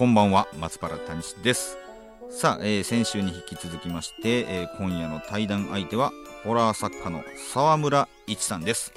[0.00, 1.76] こんばんは松原タニシです。
[2.30, 6.10] さあ、えー、先週に引き続きまして、えー、今夜の対談相手は
[6.42, 8.94] ホラー作家の澤村伊智さんです、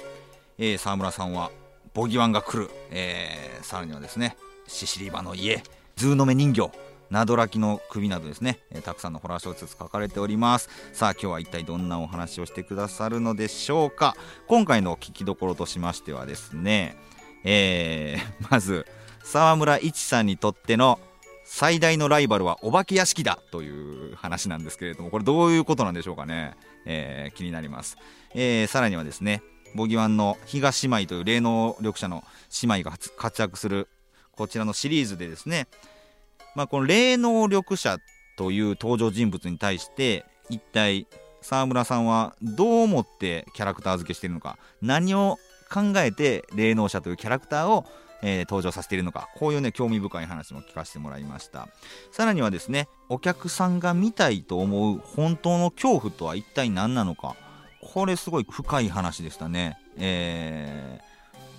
[0.56, 1.50] えー、澤村さんは
[1.92, 5.62] ぼぎわんが来る、えー、さらにはですねししりばの家
[5.96, 6.70] ずうのめ人形
[7.10, 10.70] などらきの首などですね、えー、たくさんのホラー小説書かれております。
[10.94, 14.16] さあ今日は一体どんなお話をしてくださるのでしょうか。
[14.46, 16.96] 今回の聞きどころとしましてはですね
[17.44, 18.86] えー、まず
[19.24, 21.00] 沢村一さんにとっての
[21.44, 27.96] 最大のライバルはお化け屋敷だという話なんですけれどもこれどういうことなんでしょうかね、えー、気になります、
[28.34, 29.42] えー、さらにはですね
[29.74, 32.22] ボギワンの東姉妹という霊能力者の
[32.62, 33.88] 姉妹が活躍する
[34.32, 35.68] こちらのシリーズでですね、
[36.54, 37.98] まあ、この霊能力者
[38.36, 41.06] という登場人物に対して一体
[41.40, 45.38] 沢村さんはどう思ってキャラクター付けしているのか何を
[45.72, 47.84] 考えて霊能者というキャラクターを
[48.26, 49.28] えー、登場させているのか。
[49.36, 51.68] こういうね興味深い話も聞かせてもらいました。
[52.10, 57.36] さらにはですねお客さんが見たいと思う本当の恐怖とは一体何なのか。
[57.82, 59.78] これすごい深い話でしたね。
[59.98, 61.00] え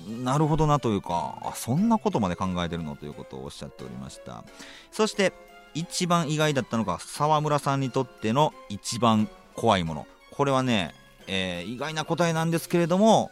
[0.07, 4.43] ー、なるほどなというかあそんなことまで考えてるのということをおっしゃっておりました。
[4.91, 5.33] そして
[5.75, 10.07] 一番意外だったのが沢村さんにとっての一番怖いもの。
[10.31, 10.95] これはね、
[11.27, 13.29] えー、意外な答えなんですけれども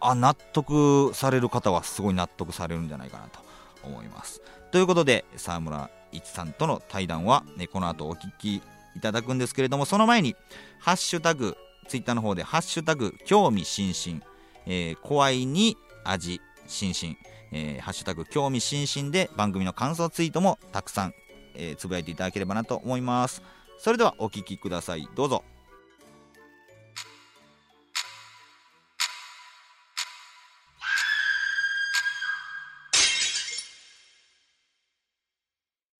[0.00, 3.40] あ納得される方はすごい納得されるんじゃないかなと
[3.82, 4.42] 思います。
[4.70, 10.34] ということで沢村一さんとの対談は、ね、この後お聞きいただくんですけれどもその前に
[10.80, 11.56] ハッシュタグ
[11.88, 14.22] ツイッターの方で「ハッシュタグ興味津々」
[14.66, 17.16] えー、怖いに味津々、
[17.52, 21.14] えー、ハッシュタグ興味津々で番組の感想ツイートもたくさん、
[21.54, 23.42] えー、つぶやいていただければなと思います。
[23.78, 25.08] それではお聞きください。
[25.14, 25.44] どうぞ。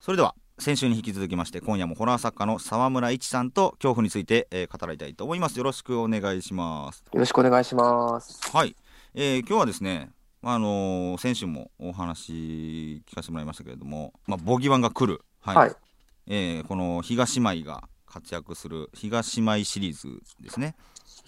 [0.06, 5.58] それでは先週に引き続きまして今夜もホラー作家の沢村一さんと恐怖について、えー、語りたいと思います。
[5.58, 7.02] よろしくお願いします。
[7.12, 8.38] よろしくお願いします。
[8.52, 8.76] はい、
[9.16, 10.12] えー、今日はですね
[10.44, 15.72] あのー、先週もお話聞かせてもらいましたけれども、まあ、ボギワンが来る、はい、はい、
[16.28, 20.76] えー、この比嘉姉妹が活躍する比嘉姉妹シリーズですね。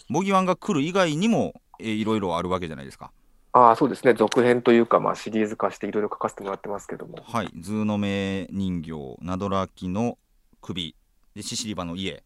[0.09, 3.11] ぼぎわんが来る以外にも、えー、いろいろあるわけじゃないですか
[3.59, 7.19] あそうですね、続編というか、まあ、シリーズ化していろいろ書かせてもらってますけども。
[7.23, 10.19] はい、ずうのめ人形、などらきの
[10.61, 10.95] 首、
[11.35, 12.25] でししりばの家。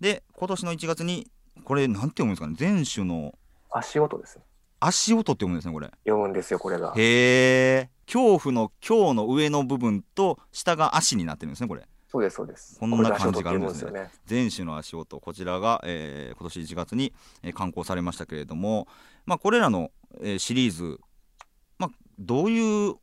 [0.00, 1.30] で、今年の1月に、
[1.64, 3.34] これ、なんて読むんですかね、ぜんしゅの。
[3.70, 4.38] 足音です
[4.78, 5.90] 足音って読むんですね、これ。
[6.04, 6.92] 読むんですよ、これが。
[6.96, 7.90] へえ。
[8.06, 11.86] 恐怖の恐の上の部分と、下が足になってるんですね、これ。
[12.08, 12.78] そうです、そうです。
[12.78, 13.90] こんな漢字があるんですね。
[13.90, 17.12] ねぜんしゅの跫音、こちらが、えー、今年1月に、
[17.42, 18.86] えー、刊行されましたけれども、
[19.24, 19.90] まあ、これらの
[20.20, 20.98] えー、シリーズ、
[21.78, 22.94] まあ、どういう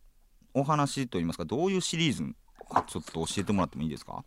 [0.54, 2.24] お話といいますかどういうシリーズ
[2.70, 4.24] かちょっと教えてもらってもいいですか？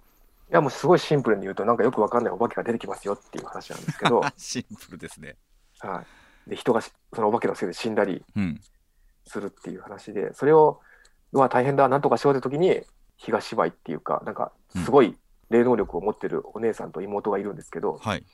[0.50, 4.22] いやもうすごいシンプルに言うとなんかよくわかんないお化けが出てきますよっていう話なんですけど。
[4.36, 5.36] シンプルですね。
[5.80, 6.04] は
[6.46, 6.50] い。
[6.50, 8.25] で人がそのお化けのせいで死んだり
[9.26, 10.80] するっていう話で、うん、それを
[11.32, 12.82] うわ大変だなんとかしようって時に
[13.16, 14.52] 東芝居っていうかなんか
[14.84, 15.16] すごい
[15.50, 18.25] 霊能力を持ってるお姉さんと妹がいるんですけど、うんはい、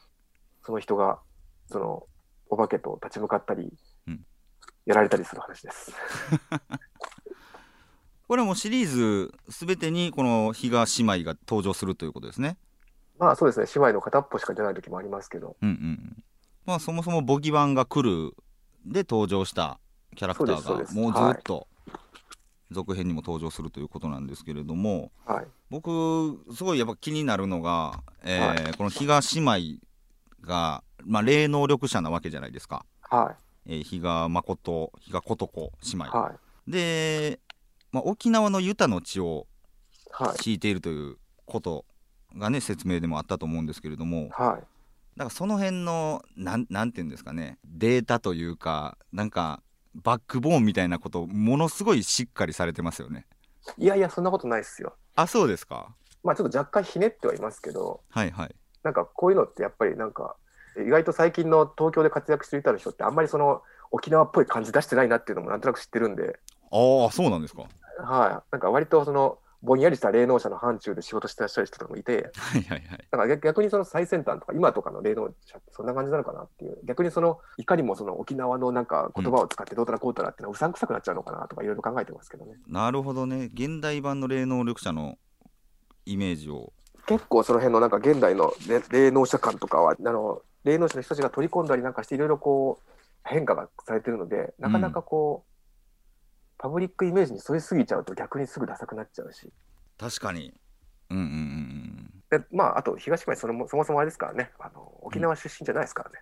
[0.63, 1.21] その人が
[1.71, 2.07] その
[2.51, 3.73] お化けと立ち向かったり
[4.87, 5.93] やられたりする話です。
[8.29, 12.57] これもシリーズすべてにこの比嘉姉妹が登場するということですね。
[13.19, 15.57] まあそうですね、姉妹の片っぽしか出ない時もありますけど。
[15.61, 16.25] うんうん。
[16.65, 18.35] まあそもそもボギワンが来る
[18.85, 19.79] で登場した
[20.17, 21.69] キャラクターがもうずっと
[22.71, 29.81] 続編にも登場するということなんですけれども、はい、僕すごいやっぱ気になるのが、えー、はい、この比嘉姉妹
[30.41, 32.85] が、まあ、霊能力者なわけじゃないですか。
[33.03, 36.33] はいえー、比嘉誠比嘉琴子姉妹、は
[36.67, 37.41] い、で、
[37.93, 39.47] まあ、沖縄のユタの血を
[40.45, 40.59] 引い。
[40.59, 41.17] ているという
[41.47, 41.85] こと
[42.37, 44.65] がね、説明でもあったと思うんですけれども、はい、だか
[45.17, 49.63] らその辺のなんなんていうんですかねデータというかなんか
[49.95, 53.27] バックボーンみたいなことものすごいしっかりされてますよね。
[53.77, 54.95] いやいやそんなことないっすよ。
[55.15, 55.95] あそうですか。
[56.25, 58.01] まあちょっと若干ひねってはいますけど。
[58.09, 58.55] はいはい。
[58.83, 60.37] なんかこういうのってやっぱりなんか
[60.79, 66.39] 意外と最近の東京で活躍していた人ってあんまりその沖縄っぽい感じ出してないなっていうのもなんとなく知ってるんで。
[66.71, 67.63] ああそうなんですか。
[68.03, 82.55] はい、なんか割とそのぼんやりした霊能者の範疇で仕事してらっしゃる人とかもいて、はいはいはい、だから逆にその最先端とか、今とかの霊能者ってそんな感じなのかなっていう、逆にそのいかにもその沖縄のなんか言葉を使ってどうたらこうたらっていうのはうさんくさくなっちゃうのかなとか、いろいろ考えてますけどね。
[82.67, 85.17] なるほどね、現代版の霊能力者の
[86.07, 86.73] イメージを。
[87.07, 88.53] 結構その辺のなんか現代の
[88.91, 92.91] 霊能者感とかは、あの霊能者の人たちが取り込んだりなんかして、いろいろこう
[93.25, 95.53] 変化がされてるので、なかなかこう、うん
[96.63, 99.53] パブリックイメージに沿いすぎちゃうと逆にすぐダサくなっちゃうし。
[99.99, 100.55] 確かに。
[101.11, 102.39] うんうんうん。
[102.39, 106.21] で、まあ、あと東島それもそもそもあれですからね、あの沖縄出身じゃないですからね。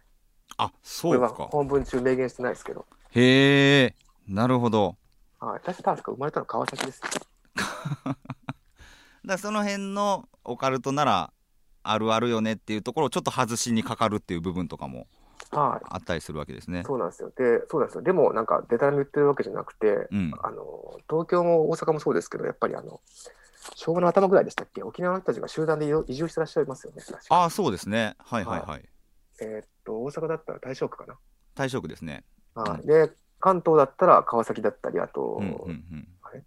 [0.58, 1.28] うん、あ、そうか。
[1.28, 2.86] これは本文中明言してないですけど。
[3.10, 3.94] へえ、
[4.26, 4.96] なるほど。
[5.40, 7.02] はい、私確か生まれたの川崎です。
[9.26, 11.32] だその辺のオカルトなら
[11.82, 15.06] あるあるよねっていうところをちょっと外しにかかるっていう部分とかも
[15.53, 16.85] はい、あったりするわけですね。
[16.87, 17.32] そうなんですよ。
[17.37, 18.03] で、そうなんですよ。
[18.03, 23.00] でも、なんか、デタラメ言ってるわけじゃなくて、うん、あの、東京も大阪もそうですけど、やっぱりあの、
[23.75, 27.03] 昭和の頭ぐらいでしたっけ、沖縄の人たちが集団で移住してらっしゃいますよね。
[27.31, 28.15] ああ、そうですね。
[28.19, 28.69] はいはいはい。
[28.69, 28.88] はい、
[29.41, 31.19] えー、っと、大阪だったら大正区かな？
[31.56, 32.25] 大正区ですね。
[32.55, 33.11] はい、うん、で、
[33.41, 36.44] 関東だったら川崎だったり、あと、うんうんうん、あれ？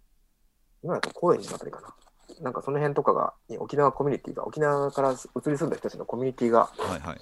[0.82, 1.94] 今だと高円寺のあたりかな。
[2.40, 7.18] なんかその辺とかが、沖縄コミュニティが、沖縄から移り住んだ人たちのコミュニティが、はいはい、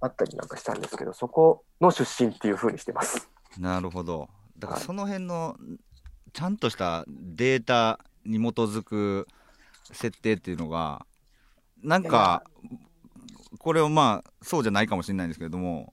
[0.00, 3.28] あったりなんかしたんですけど、そこの出身っていうふうにしてます。
[3.58, 4.28] なるほど。
[4.58, 5.56] だからその辺の、
[6.32, 9.26] ちゃんとしたデータに基づく
[9.92, 11.04] 設定っていうのが、
[11.82, 12.44] なんか、
[13.58, 15.92] これをまあ、そうじゃないかもしれないんですけれども、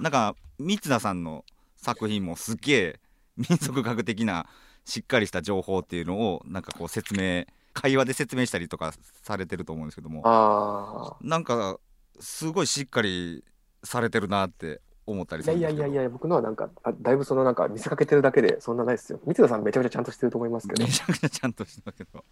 [0.00, 1.44] なんか、三田さんの
[1.76, 3.00] 作品もすっげえ
[3.36, 4.46] 民族学的な
[4.84, 7.44] しっかりした情報っていうのをなんかこう説明
[7.76, 11.78] 会話で説明したりとかされてると思うんですけどもなんか
[12.18, 13.44] すごいしっかり
[13.84, 16.70] されてるなって思ったりするいやいやいやいや、僕のはなんか、
[17.00, 19.20] だいぶそのなんか見せかけてるだけで、そんなないですよ。
[19.24, 20.82] 三田さんめちゃめちゃちゃんとしてると思いますけど。
[20.84, 22.24] めちゃくちゃちゃんとしてるけど。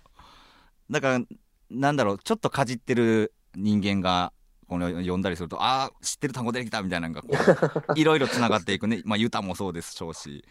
[0.91, 1.25] だから、
[1.71, 4.33] なんだろう、ちょっとかじってる人間が、
[4.67, 7.23] この読んだりすると、ああ、知ってる単語出てきたみたいなのが、
[7.95, 9.03] いろいろつながっていくね。
[9.05, 10.45] まあ、ユタもそうですしょうし。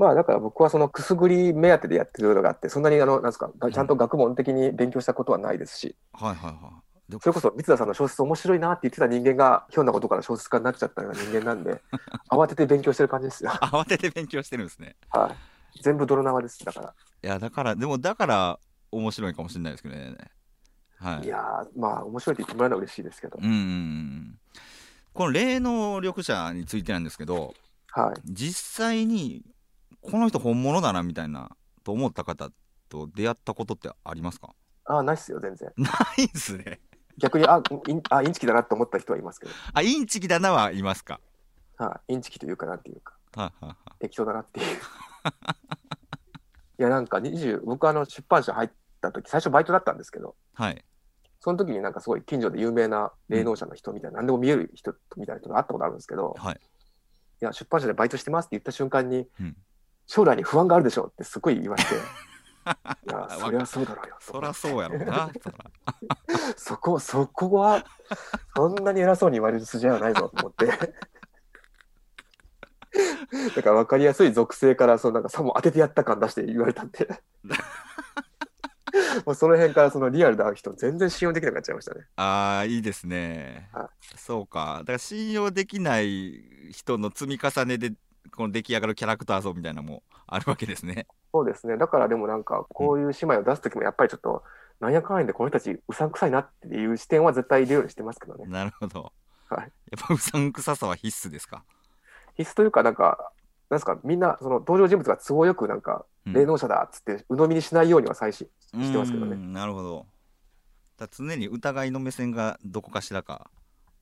[0.00, 5.94] まあだから僕はそのくすぐり目当てでやってるのがあって、そんなにあの、なんですか、ちゃんと学問的に勉強したことはないですし。
[6.14, 6.82] はいはいは
[7.12, 7.18] い。
[7.20, 11.82] それこそ三田さんの小説面白いなって言ってた人間がひょんなことから小説家になっちゃったような人間なんで
[12.30, 13.50] 慌てて勉強してる感じですよ。
[13.60, 14.96] 慌てて勉強してるんですね。
[15.10, 15.36] は
[15.76, 15.82] い。
[15.82, 16.64] 全部泥縄です。
[16.64, 16.94] だから。
[17.22, 18.58] いやだからでもだから
[18.90, 20.16] 面白いかもしれないですけどね。
[20.96, 23.38] はいいやまあ面白いって言ってもらえるのは嬉しいですけど。
[23.38, 24.38] うん。
[25.12, 27.52] この霊能力者についてなんですけど、
[27.90, 29.44] はい、実際に
[30.02, 31.50] この人本物だなみたいな
[31.84, 32.50] と思った方
[32.88, 34.54] と出会ったことってありますか？
[34.86, 36.80] あないっすよ全然ないっすね
[37.18, 39.52] 逆に、あ、インあインチキだなって思った人はいますけど。
[39.74, 41.20] あ、インチキだなはいますか？
[41.76, 44.66] はい、インチキというかなんていうか、ははは適当だなっていう。
[46.78, 48.70] いや、なんか20、僕あの出版社入っ
[49.02, 50.82] た時、最初バイトだったんですけど、はい。
[51.40, 56.54] その時になんかすごい近所で有名な霊能者の人みたいな、何でも見える人みたいな人が会ったことあるんですけど、はい。
[56.54, 56.58] い
[57.44, 59.56] や、出版社でバイトしてますって言った瞬間に、うん
[60.10, 61.98] 将来に不安があるでしょうってすごい言われて、 い
[63.12, 64.16] や、そりゃそうだろうよ。
[64.18, 65.30] そりゃそうやろな。
[66.56, 67.84] そこ、そこは、
[68.56, 70.66] そんなに偉そうに言われる筋合いはないぞと思って。
[73.54, 77.08] だから分かりやすい属性からそのなんかさも当ててやった感出して言われたんで。
[79.24, 82.08] もうその辺からそのリアルで会う人全然信用できなくなっちゃいましたね。
[82.16, 83.70] ああいいですね、
[84.16, 84.78] そうか。
[84.80, 87.92] だから信用できない人の積み重ねで
[88.34, 91.06] この出来上がるキャラクター像みたいなのもあるわけですね。
[91.32, 91.76] そうですね。
[91.76, 94.42] だからでもなんか、こういう姉妹を出す時もやっぱりちょっと、
[94.80, 98.46] なんやかんやでこの人たちうさんくさいなっていう視点は絶対入れるようにしてますけどね。
[98.46, 99.12] なるほど。
[99.48, 99.60] はい。
[99.60, 101.64] やっぱうさんくささは必須ですか？
[102.36, 103.32] 必須というか、なんか、
[103.68, 109.36] なんですか、みんな、その登場人物が都合よく、なんか、霊能者だっつって、鵜呑みにしないようには最新してますけどね。
[109.36, 110.06] なるほど。
[110.96, 113.50] だ常に疑いの目線がどこかしらか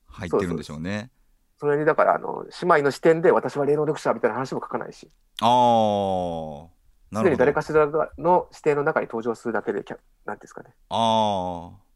[0.07, 1.11] 入ってるんでしょうね。
[1.59, 5.09] それにだからあの姉妹の視点で私は霊能力者みたいな話も書かないし。
[5.41, 6.65] あ
[7.11, 7.87] あすでに誰かしら
[8.17, 9.83] の視点の中に登場するだけで
[10.25, 10.69] なんですかね。
[10.89, 11.89] ああ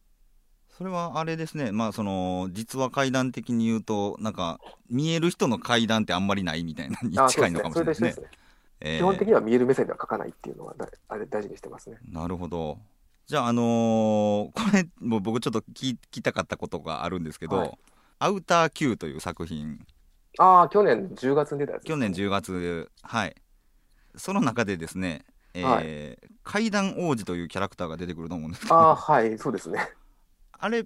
[0.76, 1.72] それはあれですね。
[1.72, 8.28] まあその実話怪談的に言うとなんか見える人の怪談ってあんまりないみたいなに近いのかもしれないですね。
[8.82, 10.76] 基本的には見える目線では書かないっていうのは
[11.08, 11.98] あれ大事にしてますね。
[12.10, 12.80] なるほど。
[13.28, 13.64] じゃあ、あのー、
[14.52, 17.78] これ、もう僕ちょっと聞きたかったことがあるんですけど、はい
[18.20, 19.80] アウター Q という作品。
[20.40, 23.36] ああ、去年10月に出たやつ、ね、去年10月、はい。
[24.16, 28.76] その中でですね、えー、はい、怪談王子というキャラクターが出てくると思うんですけど。
[28.76, 29.90] ああ、はい、そうですね。
[30.54, 30.84] あれ、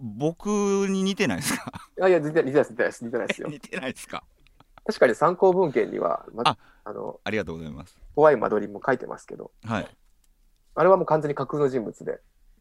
[0.00, 0.46] 僕
[0.88, 1.72] に似てないですか？
[1.98, 3.04] いやいや、似てないです、似てないです。
[3.04, 3.48] 似てないですよ。
[3.52, 4.24] 似てないですか？
[4.86, 7.96] 確かに参考文献には、ま、ああのありがとうございます。
[8.16, 9.96] 怖い間取りも書いてますけど、はい。
[10.74, 12.20] あれはもう完全に架空の人物で。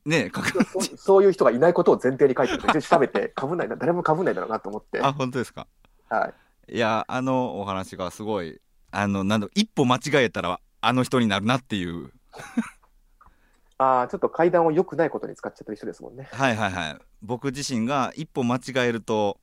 [0.10, 0.32] ね
[0.74, 5.00] そそういう人がいないことを前提に書いてるんで、調べて、かぶんないな、誰もかぶんないだろうなと思って。
[5.02, 5.68] あ、本当ですか？
[6.10, 6.34] は
[6.68, 6.76] い。
[6.76, 8.60] いや、あのお話がすごい、
[8.92, 12.12] あの、なんだ一歩間違えたら、あの人になるなっていう。
[13.78, 16.28] ああ、ちょっと階段を良くないことに使っちゃってる人ですもんね。
[16.32, 16.98] はいはいはい。
[17.22, 19.40] 僕自身が一歩間違えると、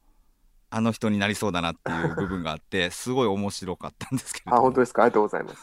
[0.69, 4.55] あの人になりそうだなっていう部分があって、 すごい面白かったんですけど。
[4.55, 5.05] あ、本当ですか？
[5.05, 5.63] ありがとうございます。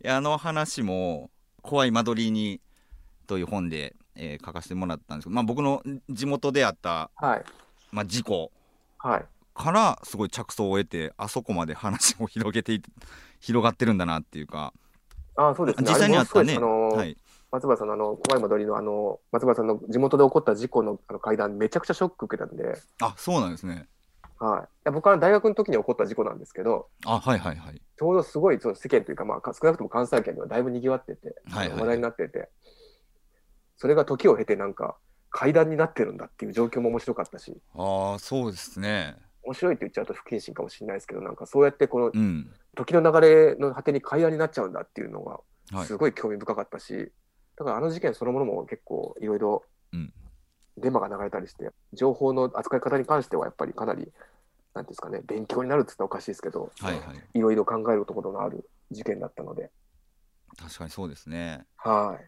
[0.00, 1.28] いやあの話も
[1.60, 2.60] 「怖い間取りに」
[3.28, 7.44] という本で、えー書かせてもらったんですけど、まあ、僕の地元であった、はい。
[7.92, 8.50] まあ、事故
[8.98, 9.24] はい。
[9.54, 12.82] からすごい着想を得てあそこまで話を広げてい
[13.40, 14.72] 広がってるんだなっていうか
[15.36, 15.88] ああ、そうですね。
[15.88, 17.16] 実際にあったね、あのーはい、
[17.52, 23.86] 松原さんのあの、怖い間取りのあの、松原さんの地元で起こった事故のあの階段、めちゃくちゃショック受けたんで、あそうなんですね
[24.38, 24.62] はい。
[24.62, 32.48] いや僕は大学の時に起こった事故なんですけど、あはいはいはいちょうどすごいそう世間というか、まあ、か少なくとも関西圏ではだいぶ賑わってて、はいはい話題になってて、
[33.78, 34.96] それが時を経てなんか
[35.30, 39.16] 階段になってるんだっていう状況も面白かったし、ああそうですね。
[39.42, 42.50] 面白いって言っちゃうと不謹慎かもしれないですけど、なんかそうやってこのうん。
[42.76, 45.40] 時の流れの果てに階段になっちゃうんだっていうのが
[45.72, 45.86] はい。
[45.86, 47.12] すごい興味深かったし、
[47.56, 50.12] だからあの事件そのものも結構いろいろうん。
[50.76, 54.12] デマが流れたりして、情報の扱い方に関してはやっぱりかなり、
[54.74, 57.04] なんですかね、勉強になるって言ったらおかしいですけど、はいはい。
[57.34, 59.70] いろいろ考えるところのある事件だったので、
[60.56, 61.66] 確かにそうですね。
[61.76, 62.24] はい。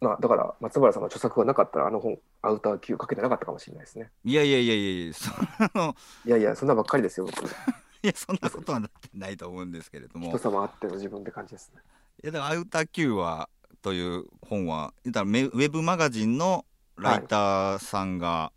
[0.00, 4.10] まあ、だから松原さんが著作がなかったら、あの本、アウター Q かけてなかったかもしれないですね。
[4.24, 5.30] いやいやいやいやいやそ
[5.74, 7.46] のいやいや、そんなばっかりですよ、僕。
[8.02, 11.80] いやそんなことはなってないと思うんですけれども人様あっての自分って感じですね。
[12.22, 13.48] いやだからアウター Q は
[13.82, 16.64] という本は言ったらメウェブマガジンの
[16.96, 18.52] ライターさんが、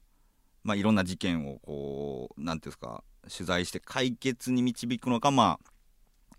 [0.63, 3.03] いまあ、いろんな事件をこうなんていうんですか
[3.35, 5.69] 取材して解決に導くのかまあ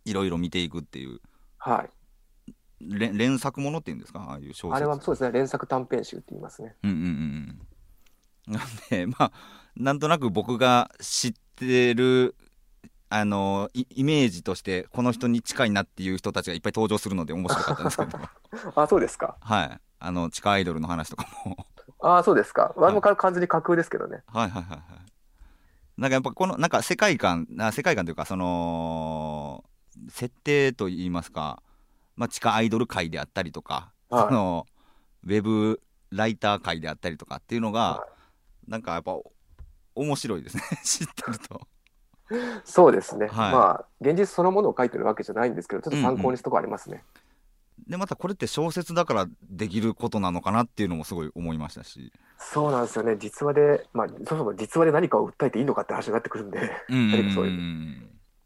[0.05, 1.21] いろいろ見ていくっていう
[1.59, 1.91] はい。
[2.81, 4.21] 連連作ものっていうんですか？
[4.21, 4.75] ああいう小説。
[4.75, 6.77] あれはそうですね、連作短編集って言いますね。
[6.83, 7.05] うんうんうん。
[7.05, 7.61] うん
[8.47, 9.33] なんで まあ
[9.77, 12.35] なんとなく僕が知ってる
[13.09, 18.19] あのイイメージとしてこの人に近いなっていう人たちがいっぱい登場するので面白かったんですけど。
[18.75, 19.37] あ、そうですか。
[19.41, 19.81] はい。
[19.99, 21.67] あの地下アイドルの話とかも。
[22.03, 22.73] あ、そうですか。
[22.77, 24.23] 我もか完全に架空ですけどね。
[24.27, 24.81] はいはいはいはい。
[26.01, 29.65] なんかやっぱこのなんか世界観あ世界観というかその
[30.09, 31.63] 設定といいますか、
[32.21, 34.25] まあ、地下アイドル界であったりとか、はい。
[34.25, 34.67] その
[35.25, 38.07] ウェブライター界であったりとかっていうのが、は
[38.69, 39.17] なんかやっぱ
[39.95, 40.63] 面白いですね。
[40.85, 41.61] 知ってると。
[42.63, 43.27] そうですね。
[43.27, 43.53] はい。
[43.55, 47.03] まあ、現実そのものを書いてるわけじゃないんですけど、ちょっと参考にするとこありますね。
[47.89, 52.13] でまたこれって小説だからできることなのかなっていうのもすごい思いましたし。
[52.37, 53.17] そうなんですよね。
[53.19, 56.95] 実話で、まあ、そもそも実話で何かを訴えていいのかって話になってくるんで、う
[57.43, 57.47] う。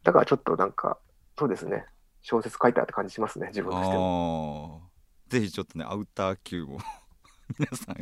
[0.05, 0.97] だからちょっとなんか、
[1.37, 1.85] そうですね。
[2.25, 4.83] 小説書いたって感じしますね、自分としても。
[5.29, 6.79] ぜひちょっとねアウター Q を
[7.59, 7.97] 皆さん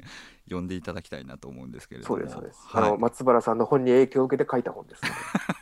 [0.45, 2.15] 読んでいただきたいなと思うんですけれども。
[2.17, 2.61] そうです、そうです。
[2.69, 2.85] はい。
[2.85, 5.03] あの、松原さんの本に影響を受けて書いた本です。
[5.03, 5.09] の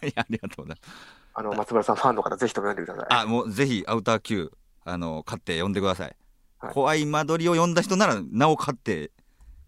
[0.02, 0.92] で、いやありがとうございます。
[1.32, 3.20] あの、松原さんファンの方、ぜひとも読んでください。
[3.22, 4.52] あもうぜひアウター Q
[4.84, 6.16] あの買って読んでください、
[6.58, 6.74] はい。
[6.74, 9.10] 怖い間取りを読んだ人ならなお買って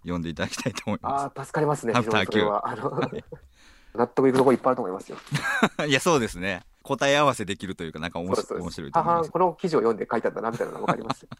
[0.03, 2.69] 読んでいただきたいと思いまああ、助かりますね、アフター非常にそれは。
[2.69, 3.11] あの、
[3.97, 5.17] 納得いくところいっぱいあると思いますよ。
[5.17, 11.29] す いやそうですね答え合わせできるというかなんか面白い面白いと思います母この記事を読んで書いたんだな、みたいなのがわかりますよ。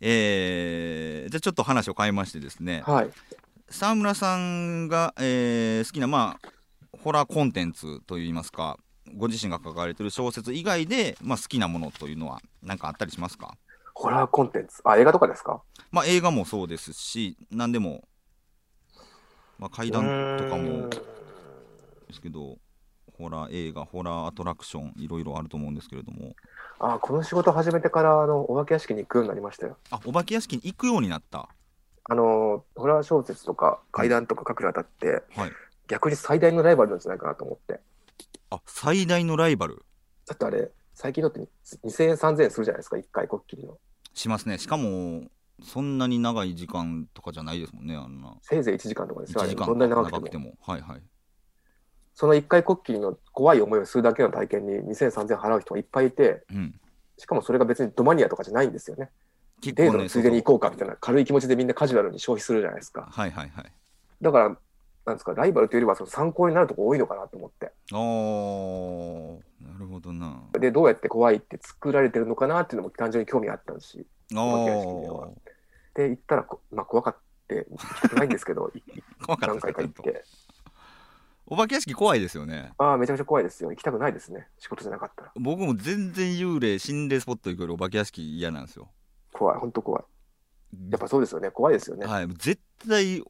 [0.00, 3.10] えーじゃあちょっと話を変えましてですね、はい。
[3.68, 6.48] 沢村さんが、えー好きな、まあ、
[7.02, 8.78] ホラーコンテンツといいますか
[9.16, 13.56] ご自身が書かれてる小説以外で、まあ、好きなものというのは何かあったりしますか、
[13.94, 14.80] ホラーコンテンツ？
[14.84, 15.62] あ、映画とかですか？
[15.92, 18.04] まあ、映画もそうですし何でも、
[19.58, 20.98] まあ、怪談とかもで
[22.12, 22.58] すけど
[23.20, 26.34] ホラー映画ホラーアトラクションいろいろあると思うんですけれども。
[26.78, 29.76] あこの仕事始めてからあのお化け屋敷に行くようになりましたよ。
[29.90, 31.48] あお化け屋敷に行くようになった。
[32.04, 35.52] あのホラー小説とか怪談とか書くにあたって、はい。
[35.86, 37.80] 逆に最大のライバルなんじゃないかなと思って。
[38.50, 39.84] あ最大のライバル？
[40.26, 41.40] だってあれ、最近のって
[41.84, 43.76] 2000円、3000円するじゃないですか、1回こっきりの。
[44.14, 44.58] しますね。
[44.58, 45.24] しかも
[45.62, 48.34] そんなに長い時間とかじゃないですもんねあんな。
[48.42, 50.20] せいぜい1時間とかですよ、あ1時間れどんなに長くても。
[50.20, 50.54] 長くても。
[50.60, 51.02] はいはい
[52.14, 56.74] その1回こっきりの怖い思いをするだけの体験に2000、3000円払う人がいっぱいいて、うん
[57.20, 59.10] しかもそれが別にドマニアとかじゃないんですよね。
[59.60, 63.08] 結デートのついでに行こうかみたいな軽い気持ちでみんなカジュアルに消費するじゃないですか。
[63.12, 63.72] はいはいはい
[64.22, 64.44] だから、
[65.06, 67.72] なんですか、ライバルというよりはその参考になるとこ多いのかなと思って。
[67.92, 69.38] あー
[69.72, 74.06] なるほどなで、どうやって怖いって作られてるのかなっていうのも単純に興味あったし。
[74.34, 75.34] あお
[75.94, 77.16] で行ったらこ、まあ怖かっ
[77.48, 78.70] て、行きたくないんですけど、
[79.40, 80.24] 何回か行って。
[81.52, 83.70] お化け屋敷怖いですよねああ、めちゃめちゃ怖いですよ。
[83.70, 84.46] 行きたくないですね。
[84.56, 85.32] 仕事じゃなかったら。
[85.34, 88.88] 僕も全然幽霊心霊スポット行くよりお化け屋敷嫌なんですよ
[89.32, 90.04] 怖い、本当怖い。
[90.90, 92.06] やっぱそうですよね、怖いですよね。
[92.06, 93.24] はい、絶対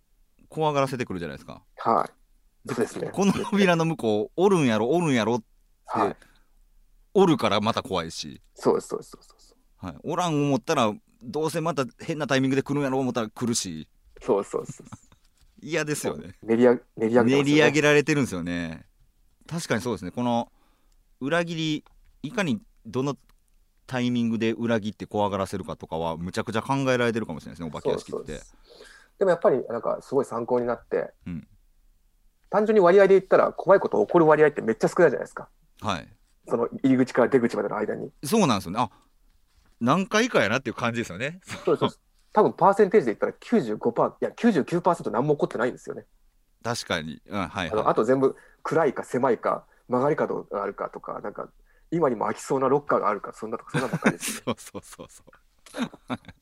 [0.50, 1.62] 怖がらせてくるじゃないですか。
[1.78, 2.68] はい。
[2.68, 3.08] そうですね。
[3.10, 5.46] この扉の向こう、おるんやろ、おるんやろって、
[5.86, 6.16] はい。
[7.14, 9.56] おるからまた怖いし、そうです、そうです、そうです。
[9.78, 13.88] はい、おらん思ったら、どうせまた変なタイミングで来るんやろ思ったら来るし、
[14.20, 14.84] そうそうです。
[15.62, 16.34] 嫌ですよね。
[16.42, 18.84] 練り上げ、練り上げて練り上げられてるんですよね。
[19.48, 20.10] 確かにそうですね。
[20.10, 20.50] この
[21.20, 21.84] 裏切り、
[22.22, 23.16] いかにどの
[23.86, 28.40] タイミングで裏切って怖がらせるかとかは、むちゃくちゃ考えられてるかもしれないですね、お化け屋敷って
[29.18, 31.46] でもやっぱりなんかすごい参考になって、うん
[32.50, 35.48] 単純に割合で言ったら怖いこと起こる割合ってめっちゃ少ないじゃないですか
[35.80, 36.08] はい。
[36.48, 38.80] その入り口から出口までの間にそうなんですよね。
[38.80, 38.90] あ
[39.80, 41.40] 何回かやなっていう感じですよね。
[41.64, 42.00] そうです
[42.32, 46.06] 多分パーセンテージで言ったら95%いや99%何も起こってないんですよね、
[46.62, 47.20] 確かに。
[47.26, 51.48] うん、はいあのはあと全部暗いか狭いか曲がり角があるかとかなんか
[51.90, 54.24] 今にも開きそうなロッカーがあるかそんなとかそんなばっかりでい。
[54.24, 55.30] す そうそうそうそう。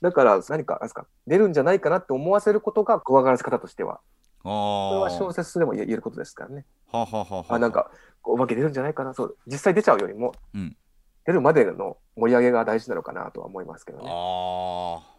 [0.00, 4.00] だから何かですか出るんじゃないかなって思わせることが怖がらせ方としては
[4.40, 5.32] あこれは小あ。
[5.32, 7.90] 説でも言えることですからねははははあなんか
[8.22, 10.76] お化け出るんじゃないかなそう実際出ちゃうよりも、うん
[11.24, 14.04] 出るまでの盛り上げが大事なのかなとは思いますけどね。
[14.08, 15.12] ああ。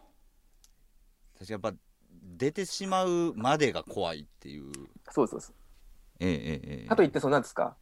[1.38, 1.72] 確かやっぱ
[2.36, 4.70] 出てしまうまでが怖いっていう。
[5.10, 5.54] そうそうそう
[6.20, 6.88] ええええええ。
[6.88, 7.76] かといってそのなんですか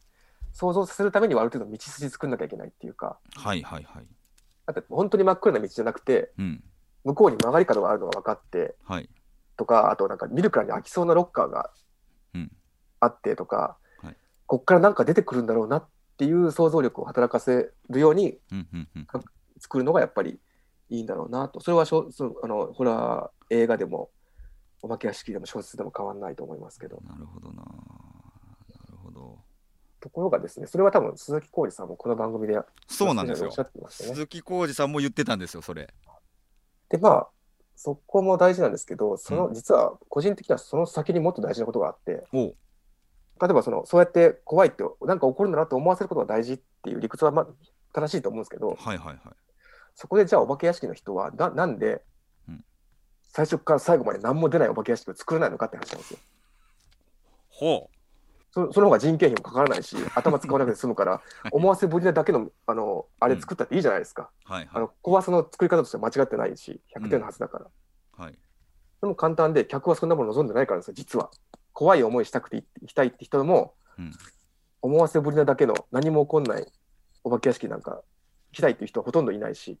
[0.53, 4.05] 想像させるためにはある程度道筋作んなきゃいけないっていうかはいはいはい。
[4.65, 6.63] だって本当に真っ暗な道じゃなくてうん。
[7.03, 9.09] 向こうに曲がり角があるのが分かってはい。
[9.57, 11.69] とかあとなんか見るからに開きそうなロッカーが
[12.33, 12.51] うん
[12.99, 14.15] あってとか、はい
[14.45, 19.07] こっからなんか出てくるんだろうなっていう想像力を働かせるようにうんうんうん。
[19.59, 20.39] 作るのがやっぱり
[20.89, 24.09] いいんだろうなとそれはしょそうあのホラー映画でも
[24.81, 27.55] お化け屋敷でも小説でも変わらないと思いますけどなるほどな。
[27.55, 27.63] な
[28.91, 29.39] るほど。
[30.01, 33.55] ところがですねそれは多分鈴木浩二さんもこの番組でそうなんですよね。
[33.89, 35.93] 鈴木浩二さんも言ってたんですよ、それ。
[36.89, 37.27] でまあ
[37.75, 42.23] そこも大事なんですけどその、実は個人的にはその先にもっと大事なことがあって
[43.43, 47.47] 例えばそのそうやって怖いってなんか起こるんだなと思わせることが大事っていう理屈はまあ
[47.93, 49.17] 正しいと思うんですけどはいはいはい。
[49.95, 52.01] そこでじゃあお化け屋敷の人はななんで
[52.47, 52.63] うん
[53.23, 56.19] 最初から最後まで何も出ないお化け屋敷を作れないのかって話なんですよ。
[57.49, 57.89] ほ
[58.53, 64.29] そその方が人件費もかからないし頭使わなくて済むから 思わせぶりなだけのあのあれ作ったっていいじゃないですか。
[64.47, 64.51] う。
[64.51, 64.91] はいはいあの。
[65.01, 67.67] 怖さの作り方としては間違ってないし100点のはずだから。
[68.17, 68.37] はい。
[69.01, 71.29] でも簡単で客はそんなもの望んでないからですよ実は。
[71.73, 74.11] 怖い思いしたくて行きたいって人もうん。
[74.81, 76.67] 思わせぶりなだけの何も起こんない
[77.23, 78.03] お化け屋敷なんか行
[78.51, 79.79] きたいっていう人はほとんどいないし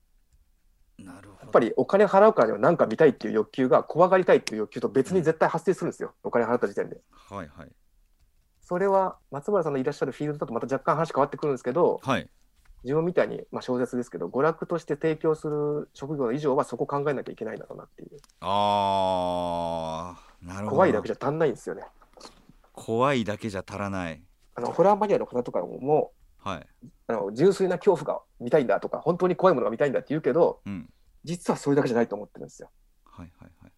[0.97, 1.41] なるほど。
[1.41, 7.01] やっぱりお金払うからには何か見たいっていう欲求が怖がりたいっていう欲求と別に絶対発生するんですよ、お金払った時点で。
[7.11, 7.71] はいはい。
[8.61, 12.29] それは松村さんのいらっしゃるフィールドだとまた若干話変わってくるんですけどはい。
[12.83, 18.09] 自分みたいに、まあ、小説ですけど娯楽として提供する職業以上はそこ考えなきゃいけないんだろうなっていう
[18.41, 20.69] あー、なるほど。
[20.71, 21.83] 怖いだけじゃ足んないんですよね。
[22.73, 24.21] 怖いだけじゃ足らない。
[24.55, 26.67] あのホラーマニアの方とかもはい。
[27.07, 30.89] あの純粋な恐怖が見たいんだとか本当に怖いものが見たいんだって言うけどうん。
[31.23, 32.69] 実はそれだけじゃないと思ってるんですよ。
[33.05, 33.71] はいはいはい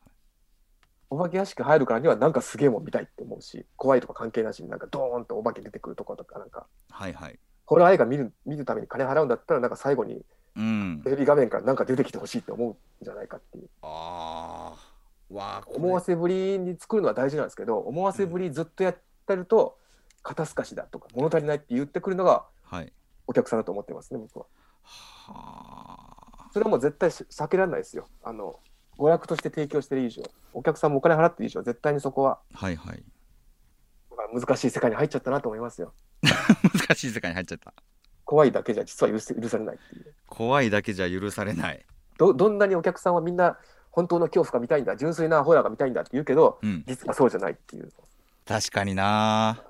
[1.12, 7.14] お化け屋敷入るからにはなんかすげえもん見たいって思うし怖いとか関係なしになんかドーンとお化け出てくるとことかなんかはい。
[7.14, 7.40] はいはい。
[7.66, 10.22] ホラー映画見る見るために金払うんだったらなんか最後に
[10.56, 11.12] うんテ。
[11.12, 15.34] レビ画面からなんか出てきてほしいって思うんじゃないかっていうあー。
[15.34, 18.98] わ思わせぶりに作るのは大事なんですけど思わせぶりずっとやっ
[19.28, 19.78] てると
[20.22, 22.94] 肩透かしだとか物足りないって言ってくるのがはい。
[23.28, 24.46] お客さんだと思ってますね僕は
[24.84, 28.60] はそれはもう絶対し避けられないですよあの
[28.98, 30.24] 娯楽として提供してる以上
[30.54, 32.58] お客さんもお金払ってる以上絶対にそこはー。
[32.58, 33.04] はいはい。
[34.34, 35.94] 難しい世界に入っちゃったなと思いますよ
[36.74, 37.74] 難しい世界に入っちゃった。
[38.24, 41.86] 怖いだけじゃ実は許せ許されないっていう怖いだけじゃ許されない。
[42.18, 43.58] どどんなにお客さんはみんな
[43.92, 46.84] 本当の恐怖が見たいんだ純粋なホラーが見たいんだって言うけどうん。
[46.88, 47.92] 実はそうじゃないっていう
[48.46, 49.64] 確かにな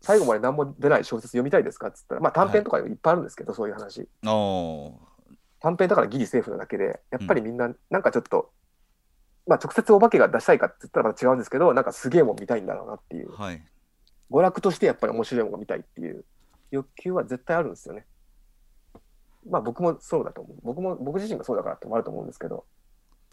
[0.00, 4.08] 最後まで何も出ない小説読みたいですかっつったらまあ短編とかいっぱいあるんですけど、そういう話。
[5.60, 8.50] 短編だからギリセーフなだけでやっぱりみんななんかちょっと、
[9.46, 13.62] まあ直接お化けが出したいかって言ったらまた違うんですけどなんかすげえもん見たいんだろうなっていうはい。
[14.30, 16.24] 娯楽としてやっぱり面白いものが見たいっていう
[16.70, 18.04] 欲求は絶対あるんですよね。
[19.48, 20.56] まあ僕もそうだと思う。
[20.62, 22.64] 僕も僕自身がそうだからってのもあると思うんですけど、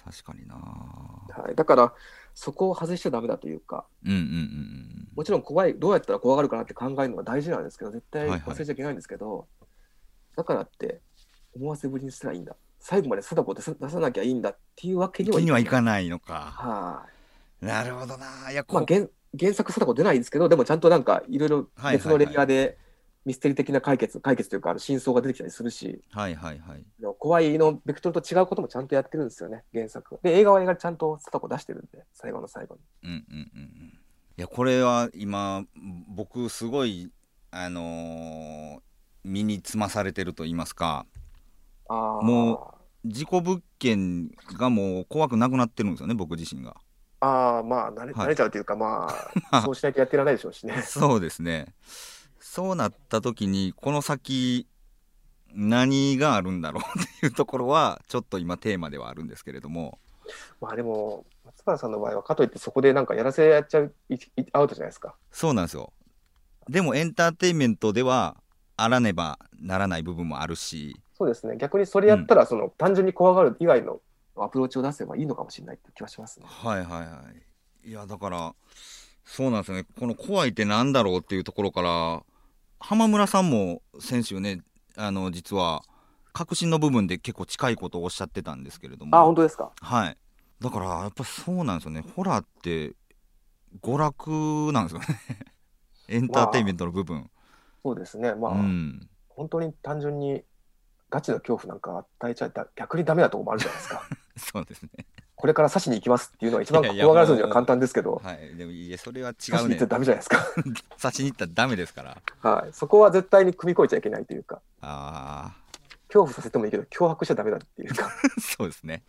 [0.03, 0.55] 確かにな。
[0.55, 1.93] はい、だから
[2.33, 3.85] そこを外しちゃダメだというか。
[4.05, 8.29] うんうんうんもちろん怖いどうやったら怖がるかなって考えるのが大事なんですけど絶対はい。
[8.31, 9.47] はい忘れちゃいけないんですけど、
[10.35, 11.01] だからって
[11.55, 12.55] 思わせぶりにしたらいいんだ。
[12.79, 15.35] 最後まで貞子を出さ出さなきゃいいんだっていうわけにうん。
[15.35, 16.33] は気にはいないかないのか。
[16.33, 17.05] は
[17.61, 17.65] い。
[17.65, 18.51] なるほどな。
[18.51, 19.07] いや、こまあ、原
[19.39, 22.77] 原作貞子出ないんですけどでもちゃんとなんかいろいろ別のレイヤーで
[23.25, 26.85] ミステリー的な解決、解決というか、真相が出てきたりするし、はいはいはい。
[27.17, 30.19] 怖いのベクトルと違うこともちゃんとやってるんですよね、原作。
[30.21, 32.81] で、映画は映画ちゃんとスタコ出してるんで、最後の最後に。
[33.03, 33.99] うんうんうんうん。
[34.37, 35.65] いや、これは今、
[36.07, 37.11] 僕、すごい、
[37.49, 38.79] あのー、
[39.23, 41.07] 身につまされてると言いますか、
[41.89, 46.75] あもう、事故物件がもう怖くなくなってるんですよね、僕自身が。
[47.25, 49.07] ああ、まあ慣れ、慣れちゃうというか、ま
[49.51, 50.81] あ、 そうしないとやってられないでしょうしね。
[50.83, 51.73] そうですね。
[52.39, 54.67] そうなった時に、この先、
[55.53, 59.97] 何があるんだろうっていうところは、ちょっと今テーマではあるんですけれども。
[60.61, 63.93] まあでも、松原さんの場合は、かといってそこでなんかやらせやっちゃう、
[64.53, 65.15] アウトじゃないですか。
[65.31, 65.91] そうなんですよ。
[66.69, 68.37] でもエンターテインメントでは、
[68.77, 70.99] あらねばならない部分もあるし。
[71.17, 71.57] そうですね。
[71.57, 74.01] 逆にそれやったら、その、うん、単純に怖がる以外の
[74.37, 76.45] アプローチを出せばいいのかもしれないって気はしますね。
[76.47, 77.23] はいはいは
[77.83, 77.89] い。
[77.89, 78.55] いや、だから、
[79.23, 79.85] そうなんですよね。
[79.99, 82.23] この怖いってなんだろうっていうところから、
[82.79, 84.61] 浜村さんも先週ね、
[84.95, 85.83] あの、実は、
[86.33, 89.17] 確信の部分で結構近いことをおっしゃってたんですけれども。
[89.17, 89.71] あ、本当ですか？
[89.79, 90.17] はい。
[90.59, 92.01] だから、やっぱそうなんですよね。
[92.15, 92.93] ホラーって、
[93.81, 95.05] 娯楽なんですよね。
[96.07, 97.17] エンターテインメントの部分。
[97.19, 97.29] まあ、
[97.83, 98.35] そうですね。
[98.35, 100.43] まあ、うん、本当に単純に
[101.15, 104.03] ガチの恐怖なんか与えちゃ逆にダメなとこもあるじゃないですか。
[104.35, 105.05] そうですね。
[105.37, 108.21] これから刺しに行きますっていうのは一番怖がらずには簡単ですけど。
[108.21, 109.37] はい、でもいやそれは違うね。
[109.37, 110.45] 刺しに行ったらダメじゃないですか。
[111.01, 112.17] 刺しに行ったらダメですから。
[112.41, 114.61] はい、そこは絶対に組み越えちゃいけないというか。
[114.81, 115.75] ああ。
[116.07, 118.11] 恐怖させてもいいけど脅迫しちゃダメだっていうか。
[118.39, 119.03] そうですね。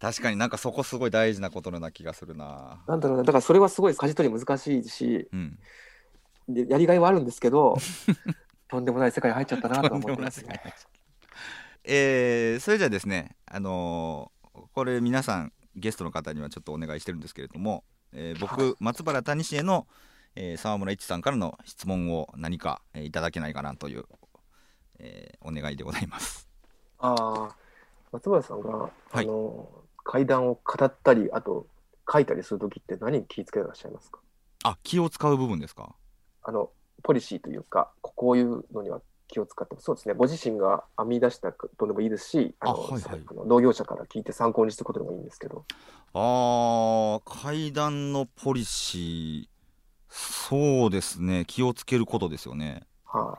[0.00, 2.80] 確かになんかそこすごい大事なことのな気がするな。
[2.86, 5.58] なんだろうな、だからそれはすごい舵取り難しいし、うん、
[6.48, 7.76] でやりがいはあるんですけど、
[8.68, 10.60] とんでもない世界入っちゃったなと思ってますね。
[11.84, 19.86] えー、それじゃあですね、あのー、これ皆さんゲストの方にはちょっとお願いしてるんですけれども、えー、僕、松原谷氏への、
[20.34, 24.04] えー、沢村一さんからの質問を何か、えー、いただけないかなという、
[24.98, 26.48] えー、お願いでございます。
[26.98, 27.56] ああ、
[28.12, 29.68] 松原さんが、はい、あの
[30.04, 31.66] 階段を語ったり、あと
[32.10, 34.18] 書いたりするときって何に気をつけてらっしゃいますか？
[34.64, 35.94] あ気を使う部分ですか？
[36.42, 36.70] あの
[37.02, 40.14] ポリシーというか、こういうのには気を使ってそうですね。
[40.14, 45.64] ご自身が編み出したことでもいいですしあの、はいはい、農業者から聞いて参考にすることでもいいんですけど。
[46.14, 49.58] あ階段のポリシー。
[50.08, 51.44] そうですね。
[51.46, 52.86] 気をつけることですよね。
[53.04, 53.38] は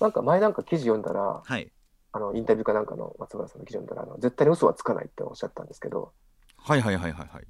[0.00, 1.70] い、なんか前なんか記事読んだら、はい、
[2.12, 6.12] あのインタビューかなんかの松村さんの記事読んだらあの絶対に嘘はつかないっておっしゃったんですけど。
[6.56, 7.46] はいはいはいはいはい、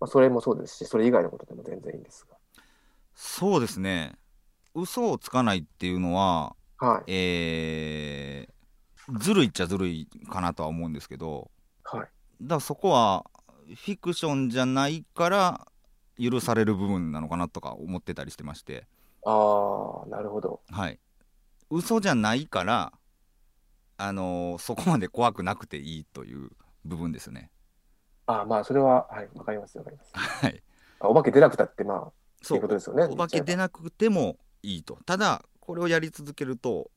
[0.00, 2.36] まあ、それもそうですしそれ以外のことでも全然いいんですが。
[3.14, 4.16] そうですね。
[4.74, 11.50] 嘘をつかないっていうのははい、えー、ずるいっちゃずるいかなとは思うんですけど、
[11.84, 12.10] はい、だか
[12.56, 13.24] らそこは
[13.66, 15.66] フィクションじゃないから
[16.18, 18.86] 許される部分なのかなとか思ってたりしてまして。
[19.24, 20.60] ああなるほど。
[20.70, 20.98] はい。
[21.70, 22.92] 嘘じゃないから
[23.96, 26.50] あのー、そこまで怖くなくていいという
[26.84, 27.50] 部分ですね。
[28.26, 30.10] ああまあそれははいわかりますわかります。
[30.14, 30.62] はい。
[31.00, 32.56] お化け出なくたってまあそう。
[32.56, 34.98] いうことですよねお化け出なくてもいいと。
[35.06, 36.90] ただこれをやり続けると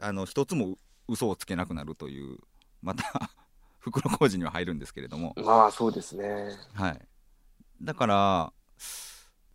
[0.00, 0.76] あの一つも
[1.08, 2.38] 嘘をつけなくなるという
[2.82, 3.30] また
[3.78, 5.34] 袋小路には入るんですけれども。
[5.36, 6.56] まあそうですね。
[6.74, 7.08] はい。
[7.80, 8.52] だから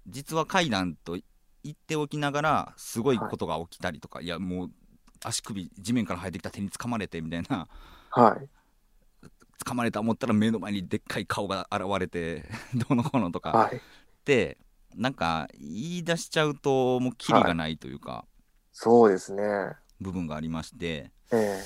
[0.05, 1.17] 実は階段と
[1.63, 4.71] 言っておきながらすごいことが起きたりとか、はい、いやもう
[5.23, 7.67] 足首地面から生えてきた手につかまれてみたいな
[8.09, 8.49] はい。
[9.65, 13.81] 掴まれた思ったら目の前にでっかい顔が現れて どうのこうのとか、はい、
[14.23, 14.57] で
[14.95, 18.36] なんか言い出しちゃうともうキリがないというか、はい
[18.79, 19.43] そうですね。
[19.99, 21.63] 部分がありまして、ええ。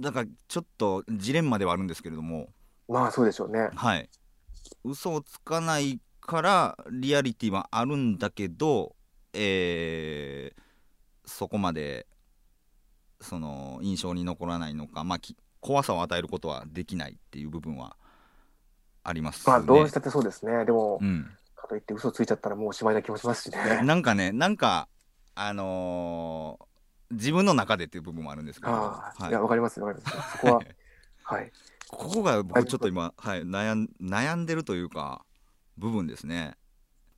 [0.00, 2.48] だからちょっとジレンマではあるんですけれども。
[2.88, 3.68] まあそうでしょうね。
[3.74, 4.08] はい。
[4.84, 8.96] 嘘をつかないからリアリティはあるんだけど、
[9.34, 12.06] えー、そこまで
[13.20, 15.18] その印象に残らないのか、まあ、
[15.60, 17.98] 怖さを与えることはできないっていう部分は
[19.02, 20.64] あります、ね、まあどうしたってそうですね。
[20.64, 23.82] でも、うん、かといって嘘ついちゃったらもうおしまいな気もしますしね。
[23.82, 24.88] なんかねなんか
[25.34, 30.32] あのー、自分の中でっていう部分もあるんですけど、はい、いや、わかります、わかります。
[30.32, 30.60] そこは、
[31.24, 31.52] はい。
[31.88, 35.24] ここが僕ちょっと今、はい、悩ん悩んでるというか、
[35.76, 36.56] 部分ですね。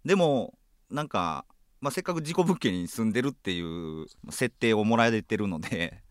[0.05, 0.59] でも、
[0.91, 1.45] なんか、
[1.81, 6.03] まあ、せっかく事故物件に住んでるっていう設定をもらえてるので、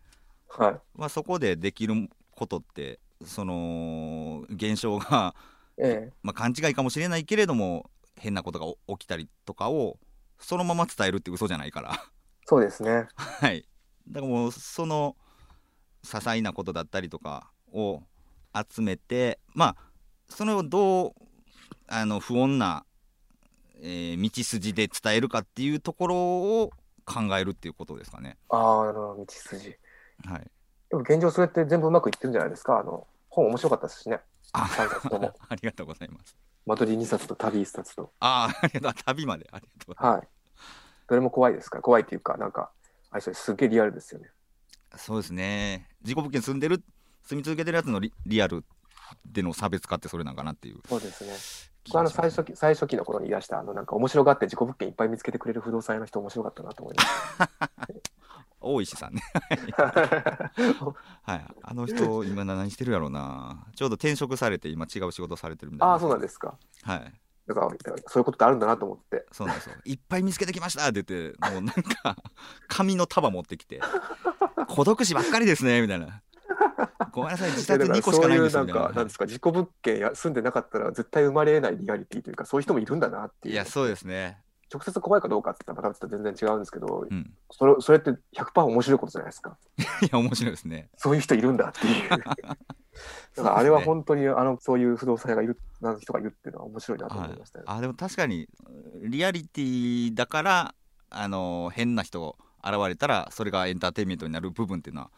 [0.48, 5.34] はい、 まあ、そこでできることってその現象が、
[5.78, 9.98] ええまあ、勘違いかもしれないけれども変なことが起きたりとかを
[10.38, 12.00] そのまま伝えるって嘘じゃないから
[12.44, 13.66] そうですねはい
[14.08, 15.16] だからもうその
[16.04, 18.02] 些細なことだったりとかを
[18.54, 19.76] 集めてまあ
[20.28, 21.12] それをどう
[21.88, 22.84] あの不穏な、
[23.80, 26.70] えー、道筋で伝えるかっていうところを
[27.04, 28.36] 考えるっていうことですかね。
[28.48, 29.76] ああ、なるほど、道筋。
[30.24, 30.50] はい。
[30.90, 32.80] でも現状それって全部うまくいってるんじゃないですか？
[32.80, 34.20] あの本面白かったですしね。
[34.52, 35.32] あ3冊とも。
[35.48, 36.36] ありがとうございます。
[36.66, 38.12] 間取り2冊と旅1冊と。
[38.20, 39.04] ああ、ありがとう。
[39.04, 39.48] 旅まで。
[39.52, 40.06] ありがとう。
[40.06, 40.28] はい。
[41.08, 41.80] どれも怖いですか？
[41.80, 42.70] 怖いっていうか、なんか、
[43.10, 44.28] あれすげえリアルですよね。
[44.96, 45.88] そうですね。
[46.02, 46.82] 事故物件住んでる、
[47.22, 48.64] 住み続けてるやつのリリアル
[49.24, 50.80] での差別化ってそれなんかなっていう。
[50.88, 51.32] そうですね。
[51.86, 57.08] 僕あの最初期最初期の頃にいらしたあのなんか面白がって事故物件いっぱい見つけてくれる不動産屋の人面白かったなと思います。
[58.60, 59.22] 大石さんね。
[61.22, 61.46] はい。
[61.62, 63.64] あの人今何してるやろうな。
[63.76, 65.92] ちょうど転職されて今違う仕事されてるみたいな。
[65.92, 66.56] ああそうなんですか。
[66.82, 67.12] はい。
[67.46, 69.24] だからそういうことってあるんだなと思って。
[69.30, 69.76] そうなんですよ。
[69.84, 72.16] いっぱい見つけてきましたって言ってもうなんか
[72.66, 73.80] 紙の束持ってきて
[74.68, 76.22] 孤独死ばっかりですねみたいな
[77.12, 83.54] ごめんなさい自宅2個しかないんですよみたいななんですか事故物件や住んでなかったら絶対生まれないリアリティというかそういう人もいるんだなっていう。
[83.54, 84.42] いやそうですね。
[84.72, 89.56] 直接怖いかどうかって言ったらまた全然違うんですけど、うん、それそれって100%面白いことじゃないですか。
[90.02, 90.90] いや面白いですね。
[90.96, 92.10] そういう人いるんだっていう。
[93.36, 98.48] だからあれは本当にあのそういう不動産屋がいるな人がいるっていうのは面白いなと思いました、ねはい、あでも確かに
[99.02, 100.74] リアリティだから
[101.10, 105.10] あの変な人現れたらそれがエンターテインメントになる部分っていうのは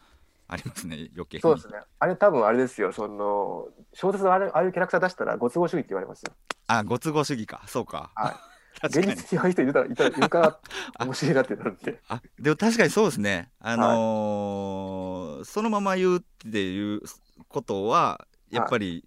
[0.49, 1.39] ありますね余計。
[1.39, 1.75] そうですね。
[1.99, 2.91] あれ多分あれですよ。
[2.91, 6.33] その小説のあれああいうキャラクター出したらご都合主義って言われますよ。
[6.65, 7.61] あご都合主義か。
[7.67, 8.11] そうか。
[8.15, 8.35] はい。
[8.87, 10.59] 現実にああいう人いるいたいるから
[11.05, 12.01] 面白いなってなるんで。
[12.07, 13.51] あでも確かにそうですね。
[13.59, 17.01] あのーはい、そのまま言うっていう
[17.47, 19.05] ことはやっぱり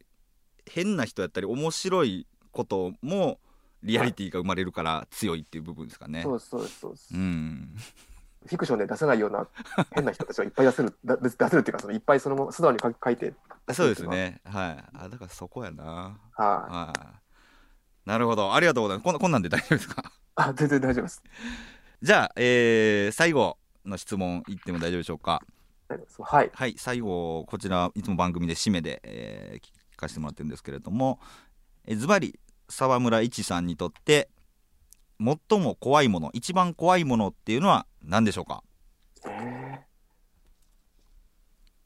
[0.71, 3.41] 変な人やったり面白いことも
[3.83, 6.23] リアリティが生まれるから強いっていう部分ですかね。
[6.23, 7.17] そうそうそうう。
[7.17, 7.75] ん。
[8.47, 9.47] フィクションで出せないような
[9.93, 13.35] 変な人たちはいっぱい出せる出せるっていうかそのいっぱいその素直に書いて
[13.73, 14.41] そうですね。
[14.45, 14.85] はい。
[14.95, 15.85] あだからそこやな。
[15.85, 18.09] はい、はい。
[18.09, 18.53] なるほど。
[18.55, 19.05] ありがとうございます。
[19.05, 20.03] こんこんなんで大丈夫ですか？
[20.35, 21.23] あ全然大丈夫です。
[22.03, 25.41] じゃあ、えー、最後の質問いっても大丈夫でしょうか？
[26.21, 31.21] はい、はい、最後こちらいつも番組で締めで、えー、聞かせてもらってるんですけれども
[31.87, 34.31] ズバリ沢村一さんにとって
[35.23, 38.63] 最も怖いもの一番怖いものっていうのは何でしょうか？
[39.27, 39.79] えー、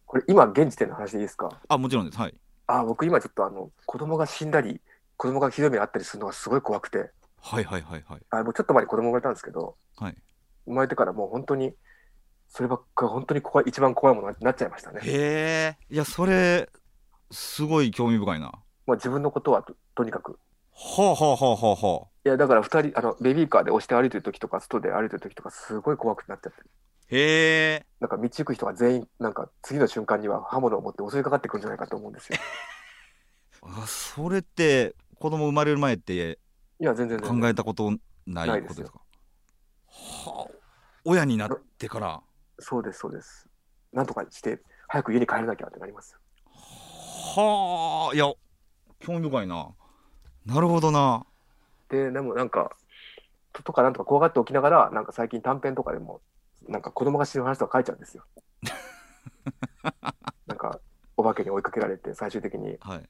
[0.07, 1.51] これ今現時点の話でいいですか？
[1.69, 2.35] あもちろんですはい
[2.67, 4.81] あ僕今ちょっとあの子供が死んだり
[5.17, 7.11] 子供がひどい目にあったりするのがすごい怖くて。
[7.39, 8.21] はいはいはいはい。
[8.31, 10.17] あもうちょっと前に子供が生まれたんですけど、はい、
[10.67, 11.75] 生まれてからもう本当に、
[12.49, 15.01] そればっか本当に怖い一番怖いものになっちゃいましたね。
[15.05, 15.95] へえ。
[15.95, 16.69] いや、それ、
[17.31, 18.53] すごい興味深いな。
[18.87, 20.41] まあ自分のことはととにかく。
[20.73, 22.07] はあはあはあはあはあ。
[22.27, 26.59] いや、だから2人、あのベビーカーで押して歩いてる時とか、外で歩いてる時とか、すごい怖くなっちゃって。
[27.15, 27.87] へえ。
[28.01, 32.39] なんか道行く人が全員、なんか次の瞬間には刃物を持って襲いかかってくるんじゃないかと思うんですよ。
[33.63, 36.41] あそれって子供生まれる前って
[36.81, 37.93] いや全然考えたこと
[38.27, 39.01] ないことですか？
[39.87, 40.55] はあ。
[41.05, 42.21] 親になってから。
[42.59, 43.49] そうですそうです。
[43.93, 46.19] なんとかして早く家に帰らなきゃってなります。
[47.37, 48.17] はあ。
[48.17, 48.33] いや
[48.99, 49.69] 興味深いな。
[50.45, 51.25] なるほどな
[51.89, 52.77] ででもなんか
[53.53, 56.21] とかなんとか怖がっておきながらなんか最近短編とかでも
[56.69, 58.25] なんか子供が死ぬ話とか書いちゃうんですよ。
[60.47, 60.81] なんか
[61.17, 63.09] お化けに追いかけられて最終的に、はい、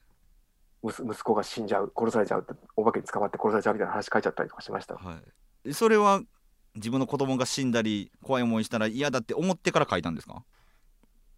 [0.83, 5.21] 息子が死んじゃう殺されちゃうってお化けに捕まって殺されちゃうみたいな話書いちゃったりとかしました、は
[5.65, 6.21] い、それは
[6.75, 10.43] 自分の子供が死んだり怖い思いしたら嫌だって思ってから書いたんですか？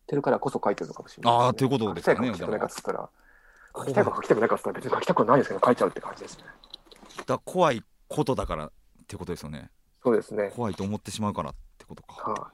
[0.08, 3.10] てるからこそ書いてるのかもしれない、ね、ああということですね書きたくないかっつったら
[3.76, 6.44] 書きたいか書きたくないかっつったら別に書きたくないですけど書いちゃうって感じですね
[7.26, 8.72] だ怖いことだからっ
[9.08, 9.70] てことですよね。
[10.04, 10.52] そうですね。
[10.56, 12.52] 怖いと思ってしまうからってことか、はあ、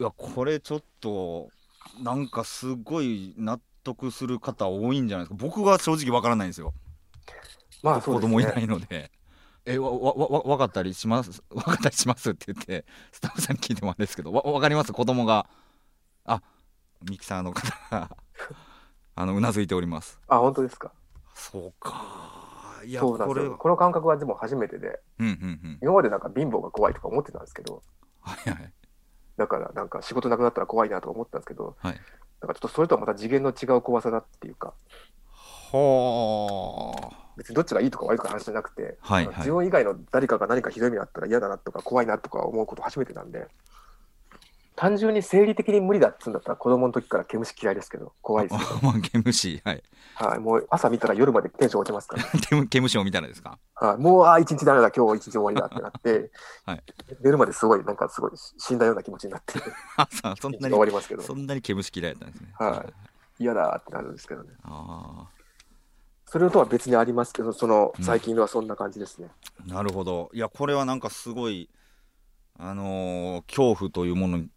[0.00, 1.48] いやこれちょっと
[2.02, 5.44] なんかすごい納得する方多いんじゃないですか。
[5.44, 6.72] 僕は正直わからないんですよ。
[7.82, 9.10] まあそうです、ね、子供いないので。
[9.64, 11.42] えわわわ分かったりします？
[11.50, 14.32] 分かったりしますって言ってスタッフさんに聞いてもあれですけど。
[14.32, 14.92] わ分かります？
[14.92, 15.48] 子供が。
[16.24, 16.42] あ
[17.08, 17.68] ミキサーの方。
[17.90, 18.16] が
[19.14, 20.18] あのうなずいております。
[20.28, 20.92] あ本当ですか？
[21.34, 22.41] そうか
[22.84, 23.56] いやそうなんですよ。
[23.56, 25.34] この感覚はでも初めてで、うんうんう
[25.68, 27.82] ん、今までなんか貧乏が怖いとか思ってたんですけど、
[28.20, 28.72] はいはい、
[29.36, 32.00] だからなんか仕事なくなったら怖いなとか思ったんですけど、はい、
[32.40, 34.74] なんかちょっとそれとはまた次元の違う怖さだっていうか。
[35.72, 37.22] はあ。
[37.36, 43.46] 別にどっちがいいとか悪いとか話じゃなくて、はいはい、自分以外の誰かが何かひどい目にあったら嫌だなとか怖いなとか思うこと初めてなんで、
[44.74, 48.80] 単純に生理的に無理だっつうんだったら子供の時から毛虫嫌いですけど、怖いですけど。
[48.86, 49.82] まあ、毛虫、はい。
[50.14, 52.22] はい、もう朝見たら夜までテンション落ちますから、
[52.60, 53.58] ね毛虫を見たらですか？
[53.74, 56.30] はい、もう、ああ、一日ダメだ、今日一日終わりだってなって、
[56.64, 56.82] はい、
[57.22, 59.54] 寝るまですごい、なんかすごい死んだような気持ちになって、
[60.40, 61.22] そんなに終わりますけど。
[61.22, 62.48] そんなに毛虫嫌いだったんですね。
[62.58, 62.84] は
[63.38, 63.42] い。
[63.42, 64.50] 嫌だってなるんですけどね。
[64.64, 65.26] あ
[66.26, 69.28] それとは別にありますけど、その最近のはそんな感じですね。
[69.64, 70.30] うん、なるほど。
[70.32, 71.68] いや、これはなんかすごい、
[72.58, 74.48] あのー、恐怖というものに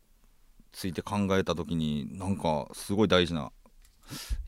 [0.75, 3.51] ついて考えた時になんかすごい大事な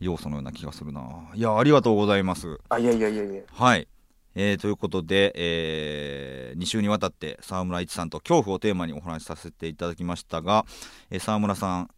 [0.02, 1.02] 要素のような気がするな。
[1.34, 2.58] いやありがとうございます。
[2.68, 3.42] あいやいやいやいや。
[3.50, 3.88] はい。
[4.36, 10.66] えー、ということで、えー、2週にわたって沢村一さんと恐怖をテーマにお話しさせていただきましたが、
[11.10, 11.90] えー、沢村さん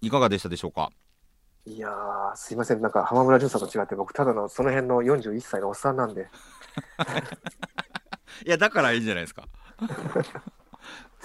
[0.00, 0.90] いかがでしたでしょうか？
[1.66, 1.90] いや
[2.34, 2.80] すいません。
[2.80, 6.28] なんか浜村淳さんと違って僕ただのその辺の41歳のおっさんなんで。
[8.46, 9.46] いやだからいいんじゃないですか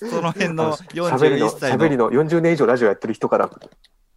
[0.09, 1.85] その辺の41歳の。
[1.85, 3.49] 喋りの40年以上ラジオやってる人から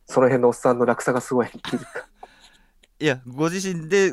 [0.06, 1.48] その辺のおっさんの落差がすごい。
[2.98, 4.12] いやご自身で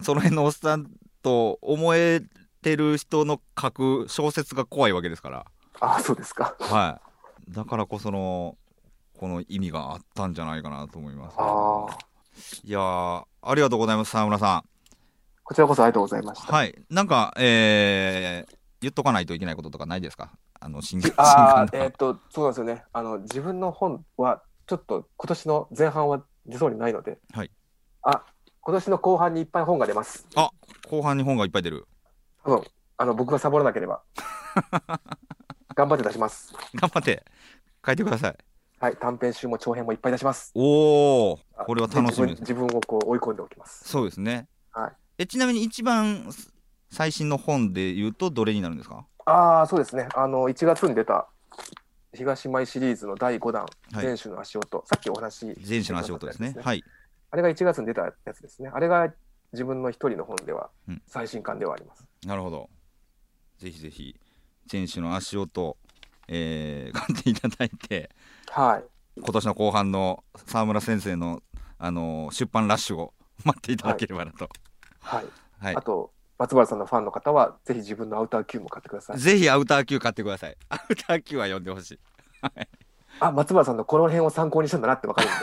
[0.00, 0.90] その辺のおっさん
[1.22, 2.22] と思え
[2.62, 5.46] てる人の書く小説が怖いわけですから。
[5.80, 6.56] ああそうですか。
[6.60, 7.00] は
[7.48, 7.52] い。
[7.52, 8.56] だからこその
[9.18, 11.86] この意味があったんじゃないかなと思います、あ
[12.64, 12.80] いや
[13.42, 14.64] ありがとうございます沢村さん。
[15.44, 16.52] こちらこそありがとうございました。
[16.52, 16.74] はい。
[16.90, 20.30] なんかえー、言っとかないといけないこととかないですか？
[20.60, 22.84] あの新あえっ、ー、 とそうなんですよね。
[22.92, 27.50] あの自分の本はちょっと今年の前半は出そうにないので、はい、
[28.02, 28.22] あ
[28.60, 30.26] 今年の後半にいっぱい本が出ます。
[30.36, 30.50] あ
[30.88, 31.86] 後半に本がいっぱい出る。
[32.44, 32.64] 多分
[32.98, 34.02] あの僕がサボらなければ。
[35.74, 36.54] 頑張って出します。
[36.74, 37.24] 頑張って
[37.84, 38.36] 書いてください。
[38.80, 38.96] はい。
[38.96, 40.52] 短編集も長編もいっぱい出します。
[40.54, 43.88] おおこれは楽しみです自分をこう追い込んでおきます。
[43.88, 44.46] そうですね。
[44.72, 44.92] はい。
[45.18, 46.30] えちなみに一番
[46.94, 49.04] 最新の本で言うとどれになるんですか？
[49.26, 50.08] ああそうですね。
[50.14, 51.26] あの1月に出た
[52.12, 56.54] 東舞シリーズの第5弾「前種の足音」さっきお話前種の足音ですね。
[56.62, 56.84] はい。
[57.30, 58.70] あれが1月に出たやつですね。
[58.72, 59.12] あれが
[59.52, 60.70] 自分の一人の本では
[61.06, 62.70] 最新刊ではあります、うん、なるほど。
[63.58, 64.16] ぜひぜひ
[64.70, 65.76] 前種の足音、
[66.28, 68.10] えー、 買っていただいて
[68.50, 68.84] はい。
[69.16, 71.42] 今年の後半の沢村先生の、
[71.78, 74.48] あのー、出版ラッシュを待っていただければなと、
[75.00, 75.26] はい、
[75.58, 79.18] はい、あと松原さんのファンの方はぜひ自分のアウター Q も買ってください。
[79.18, 80.56] ぜひアウター Q 買ってください。
[80.68, 82.00] アウター Q は読んでほしい。
[83.20, 85.36] あ松原さんのこの辺を参考にしたんだなって分かるんで。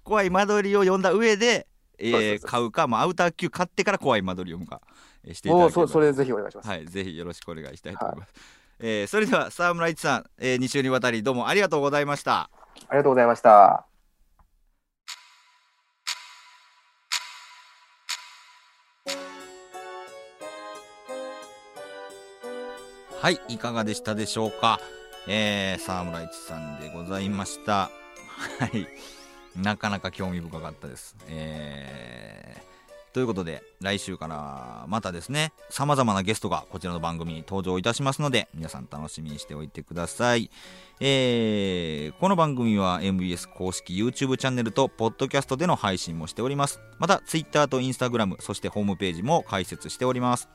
[0.02, 1.66] 怖い間取りを読んだ上で、
[1.98, 4.80] えー、買うか、まあ、アウター Q 買ってから怖い間取り読むか、
[5.24, 5.88] えー、していただければ。
[5.92, 6.68] それぜひお願いします。
[6.68, 12.50] はいぜひよろしくお願いしたいと思います、はい、えー、それでは沢村一さん、えー、2週にわたりどうもありがとうございました。
[12.88, 13.95] ありがとうございました
[23.26, 24.78] はい、いかがでしたでしょうか？
[25.26, 27.72] えー、沢村一さんでございました。
[27.72, 27.90] は
[28.72, 28.86] い。
[29.60, 31.16] なかなか興味深かったです。
[31.26, 40.48] えー、ということで、来週からまたですね、様々なゲストがこちらの番組に登場いたしますので、皆さん楽しみにしておいてください。
[41.00, 46.78] えー、この番組は MBS 公式 YouTube チャンネルと、ポッドキャストでの配信もしております。
[47.00, 50.48] また、Twitter と Instagram、そしてホームページも開設しております。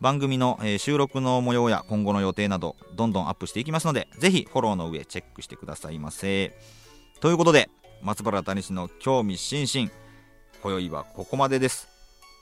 [0.00, 6.52] 番組の、収録の模様や今後の予定などどんどんアップしていきますのでぜひフォローの上チェックしてくださいませ。
[7.20, 7.70] ということで
[8.02, 9.90] 松原谷氏の興味津々。
[10.62, 11.88] 今宵はここまでです。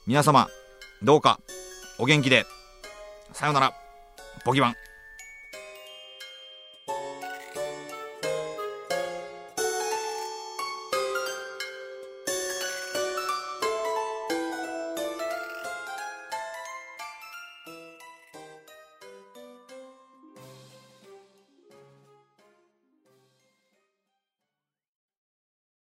[0.07, 0.49] 皆様
[1.03, 1.41] どうか
[1.99, 2.45] お元気で。
[3.33, 3.75] さようなら。
[4.45, 4.84] ボギバン。